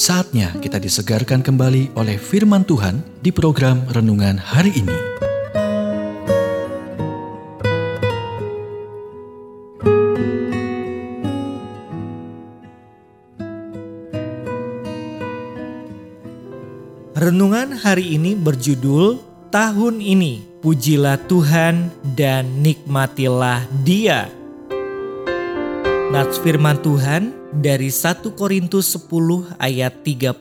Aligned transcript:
Saatnya 0.00 0.56
kita 0.64 0.80
disegarkan 0.80 1.44
kembali 1.44 1.92
oleh 1.92 2.16
firman 2.16 2.64
Tuhan 2.64 3.04
di 3.20 3.28
program 3.28 3.84
renungan 3.92 4.40
hari 4.40 4.72
ini. 4.72 4.96
Renungan 17.12 17.76
hari 17.76 18.16
ini 18.16 18.32
berjudul 18.40 19.20
Tahun 19.52 20.00
ini 20.00 20.64
pujilah 20.64 21.20
Tuhan 21.28 21.92
dan 22.16 22.64
nikmatilah 22.64 23.68
Dia. 23.84 24.32
Nats 26.08 26.40
firman 26.40 26.80
Tuhan 26.80 27.39
dari 27.50 27.90
1 27.90 28.30
Korintus 28.38 28.94
10 28.94 29.58
ayat 29.58 30.06
31. 30.06 30.38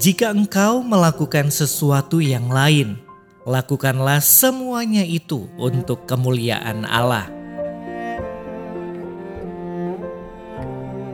Jika 0.00 0.32
engkau 0.32 0.80
melakukan 0.80 1.52
sesuatu 1.52 2.24
yang 2.24 2.48
lain, 2.48 2.96
lakukanlah 3.44 4.24
semuanya 4.24 5.04
itu 5.04 5.44
untuk 5.60 6.08
kemuliaan 6.08 6.88
Allah. 6.88 7.28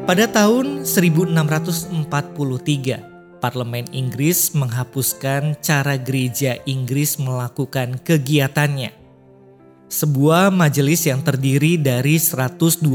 Pada 0.06 0.30
tahun 0.30 0.86
1643, 0.86 3.42
Parlemen 3.42 3.90
Inggris 3.90 4.54
menghapuskan 4.54 5.58
cara 5.62 5.98
gereja 5.98 6.58
Inggris 6.66 7.18
melakukan 7.18 7.98
kegiatannya. 8.02 8.90
Sebuah 9.90 10.54
majelis 10.54 11.10
yang 11.10 11.26
terdiri 11.26 11.74
dari 11.74 12.22
121 12.22 12.86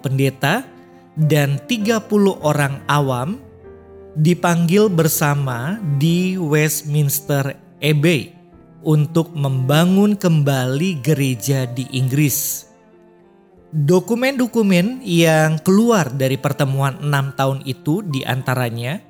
pendeta 0.00 0.77
dan 1.18 1.58
30 1.66 2.06
orang 2.46 2.78
awam 2.86 3.42
dipanggil 4.14 4.86
bersama 4.86 5.82
di 5.98 6.38
Westminster 6.38 7.58
Abbey 7.82 8.34
untuk 8.86 9.34
membangun 9.34 10.14
kembali 10.14 11.02
gereja 11.02 11.66
di 11.66 11.90
Inggris. 11.90 12.66
Dokumen-dokumen 13.68 15.04
yang 15.04 15.60
keluar 15.60 16.08
dari 16.08 16.40
pertemuan 16.40 16.96
enam 17.04 17.34
tahun 17.36 17.66
itu 17.68 18.00
di 18.00 18.24
antaranya 18.24 19.02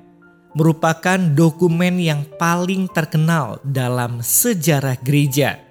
merupakan 0.57 1.15
dokumen 1.15 2.01
yang 2.01 2.25
paling 2.35 2.89
terkenal 2.91 3.61
dalam 3.63 4.19
sejarah 4.19 4.99
gereja. 4.99 5.61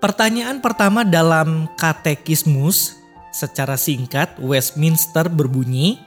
Pertanyaan 0.00 0.62
pertama 0.64 1.02
dalam 1.02 1.68
katekismus 1.76 2.96
Secara 3.36 3.76
singkat, 3.76 4.40
Westminster 4.40 5.28
berbunyi, 5.28 6.00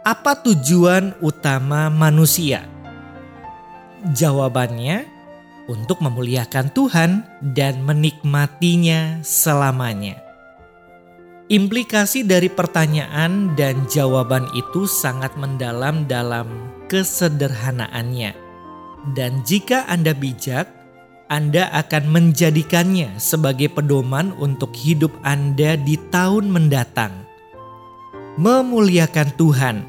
"Apa 0.00 0.40
tujuan 0.40 1.12
utama 1.20 1.92
manusia?" 1.92 2.64
Jawabannya, 4.16 5.04
untuk 5.68 6.00
memuliakan 6.00 6.72
Tuhan 6.72 7.10
dan 7.52 7.84
menikmatinya 7.84 9.20
selamanya. 9.20 10.16
Implikasi 11.46 12.26
dari 12.26 12.50
pertanyaan 12.50 13.54
dan 13.54 13.86
jawaban 13.86 14.48
itu 14.56 14.88
sangat 14.88 15.36
mendalam 15.38 16.08
dalam 16.10 16.48
kesederhanaannya. 16.90 18.34
Dan 19.14 19.46
jika 19.46 19.86
Anda 19.86 20.10
bijak, 20.10 20.66
anda 21.26 21.66
akan 21.74 22.06
menjadikannya 22.06 23.18
sebagai 23.18 23.66
pedoman 23.74 24.30
untuk 24.38 24.70
hidup 24.78 25.10
Anda 25.26 25.74
di 25.74 25.98
tahun 26.14 26.54
mendatang. 26.54 27.10
Memuliakan 28.38 29.34
Tuhan, 29.34 29.82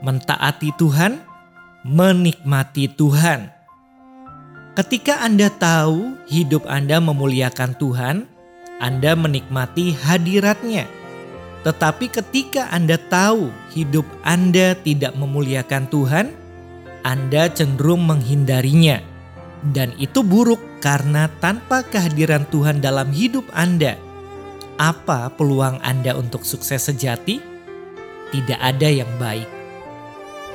mentaati 0.00 0.72
Tuhan, 0.80 1.20
menikmati 1.84 2.88
Tuhan. 2.88 3.52
Ketika 4.72 5.20
Anda 5.20 5.52
tahu 5.52 6.16
hidup 6.24 6.64
Anda 6.64 7.04
memuliakan 7.04 7.76
Tuhan, 7.76 8.24
Anda 8.80 9.12
menikmati 9.12 9.92
hadiratnya. 9.92 10.88
Tetapi 11.68 12.08
ketika 12.08 12.72
Anda 12.72 12.96
tahu 12.96 13.52
hidup 13.76 14.08
Anda 14.24 14.72
tidak 14.80 15.12
memuliakan 15.20 15.84
Tuhan, 15.92 16.32
Anda 17.04 17.52
cenderung 17.52 18.08
menghindarinya 18.08 19.11
dan 19.70 19.94
itu 19.94 20.26
buruk 20.26 20.58
karena 20.82 21.30
tanpa 21.38 21.86
kehadiran 21.86 22.42
Tuhan 22.50 22.82
dalam 22.82 23.14
hidup 23.14 23.46
Anda, 23.54 23.94
apa 24.74 25.30
peluang 25.38 25.78
Anda 25.86 26.18
untuk 26.18 26.42
sukses 26.42 26.90
sejati? 26.90 27.38
Tidak 28.34 28.58
ada 28.58 28.88
yang 28.90 29.08
baik. 29.22 29.46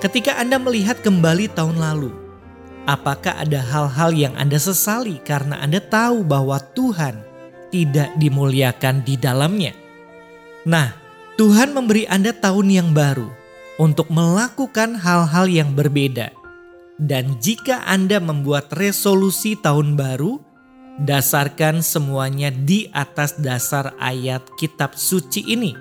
Ketika 0.03 0.35
Anda 0.35 0.59
melihat 0.59 1.00
kembali 1.00 1.47
tahun 1.56 1.79
lalu, 1.79 2.12
apakah 2.84 3.40
ada 3.40 3.63
hal-hal 3.63 4.12
yang 4.12 4.34
Anda 4.35 4.59
sesali 4.59 5.24
karena 5.24 5.57
Anda 5.63 5.79
tahu 5.79 6.28
bahwa 6.28 6.59
Tuhan 6.75 7.24
tidak 7.72 8.12
dimuliakan 8.19 9.07
di 9.07 9.16
dalamnya? 9.16 9.72
Nah, 10.68 10.91
Tuhan 11.39 11.72
memberi 11.72 12.03
Anda 12.12 12.35
tahun 12.35 12.68
yang 12.68 12.89
baru 12.91 13.31
untuk 13.81 14.09
melakukan 14.12 14.97
hal-hal 14.97 15.45
yang 15.47 15.72
berbeda 15.74 16.34
dan 16.97 17.37
jika 17.37 17.85
Anda 17.85 18.17
membuat 18.17 18.73
resolusi 18.73 19.53
tahun 19.53 19.93
baru, 19.93 20.41
dasarkan 20.97 21.85
semuanya 21.85 22.49
di 22.49 22.89
atas 22.89 23.37
dasar 23.37 23.93
ayat 24.01 24.41
kitab 24.57 24.97
suci 24.97 25.45
ini. 25.45 25.77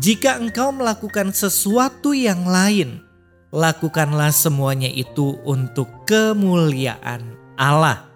Jika 0.00 0.40
engkau 0.40 0.72
melakukan 0.72 1.30
sesuatu 1.30 2.16
yang 2.16 2.48
lain, 2.48 3.04
lakukanlah 3.52 4.32
semuanya 4.32 4.88
itu 4.90 5.36
untuk 5.46 5.86
kemuliaan 6.08 7.36
Allah. 7.60 8.08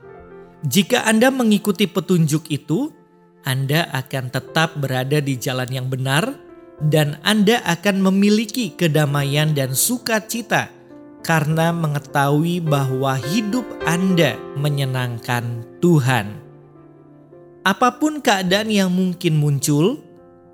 Jika 0.66 1.04
Anda 1.04 1.28
mengikuti 1.30 1.86
petunjuk 1.86 2.48
itu, 2.48 2.90
Anda 3.44 3.86
akan 3.92 4.32
tetap 4.32 4.76
berada 4.80 5.20
di 5.22 5.36
jalan 5.36 5.68
yang 5.68 5.86
benar, 5.88 6.32
dan 6.80 7.20
Anda 7.22 7.60
akan 7.68 8.08
memiliki 8.08 8.72
kedamaian 8.72 9.52
dan 9.52 9.76
sukacita 9.76 10.79
karena 11.20 11.72
mengetahui 11.72 12.64
bahwa 12.64 13.16
hidup 13.16 13.64
Anda 13.84 14.36
menyenangkan 14.56 15.64
Tuhan. 15.78 16.40
Apa 17.60 18.00
pun 18.00 18.24
keadaan 18.24 18.72
yang 18.72 18.88
mungkin 18.88 19.36
muncul, 19.36 20.00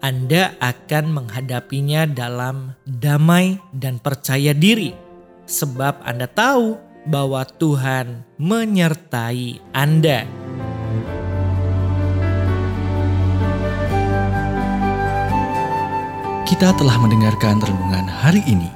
Anda 0.03 0.59
akan 0.59 1.23
menghadapinya 1.23 2.05
dalam 2.11 2.75
damai 2.83 3.63
dan 3.71 4.03
percaya 4.03 4.51
diri, 4.51 4.91
sebab 5.47 6.03
Anda 6.03 6.27
tahu 6.27 6.75
bahwa 7.07 7.47
Tuhan 7.47 8.27
menyertai 8.43 9.63
Anda. 9.71 10.27
Kita 16.47 16.75
telah 16.79 16.97
mendengarkan 17.03 17.59
renungan 17.59 18.07
hari 18.07 18.43
ini. 18.47 18.76